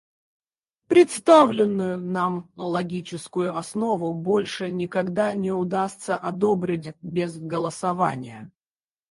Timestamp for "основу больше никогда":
3.55-5.33